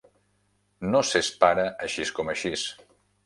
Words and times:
No 0.95 1.01
s'és 1.09 1.29
pare 1.45 1.67
axis 1.89 2.13
com 2.21 2.35
axis 2.35 2.65